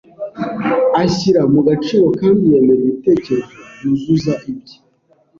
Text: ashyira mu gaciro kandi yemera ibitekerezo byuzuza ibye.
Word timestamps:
ashyira 1.03 1.41
mu 1.53 1.59
gaciro 1.67 2.07
kandi 2.19 2.41
yemera 2.51 2.81
ibitekerezo 2.83 3.55
byuzuza 3.75 4.33
ibye. 4.51 4.75